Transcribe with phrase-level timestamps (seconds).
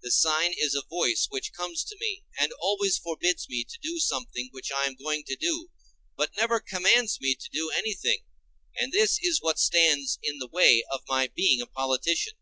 [0.00, 3.98] The sign is a voice which comes to me and always forbids me to do
[3.98, 5.68] something which I am going to do,
[6.16, 8.20] but never commands me to do anything,
[8.78, 12.38] and this is what stands in the way of my being a politician.